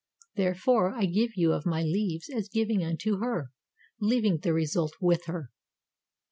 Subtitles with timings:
[0.35, 3.51] Therefore, I give you of my leaves as giving unto her,
[3.99, 5.51] leaving the result with her."